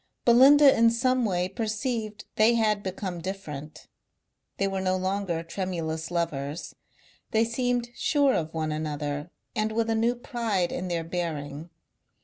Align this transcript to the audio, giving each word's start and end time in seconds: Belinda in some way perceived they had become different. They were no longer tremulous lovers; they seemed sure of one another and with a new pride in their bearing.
Belinda 0.25 0.75
in 0.75 0.89
some 0.89 1.25
way 1.25 1.47
perceived 1.47 2.25
they 2.35 2.55
had 2.55 2.81
become 2.81 3.21
different. 3.21 3.85
They 4.57 4.67
were 4.67 4.81
no 4.81 4.97
longer 4.97 5.43
tremulous 5.43 6.09
lovers; 6.09 6.73
they 7.29 7.45
seemed 7.45 7.89
sure 7.93 8.33
of 8.33 8.51
one 8.51 8.71
another 8.71 9.29
and 9.55 9.71
with 9.71 9.91
a 9.91 9.95
new 9.95 10.15
pride 10.15 10.71
in 10.71 10.87
their 10.87 11.03
bearing. 11.03 11.69